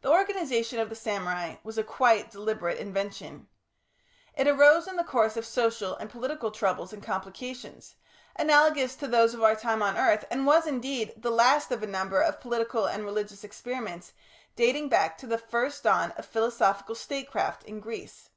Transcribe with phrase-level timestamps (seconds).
[0.00, 3.48] This organisation of the samurai was a quite deliberate invention.
[4.36, 7.96] It arose in the course of social and political troubles and complications,
[8.36, 11.82] analogous to those of our own time on earth, and was, indeed, the last of
[11.82, 14.12] a number of political and religious experiments
[14.54, 18.30] dating back to the first dawn of philosophical state craft in Greece.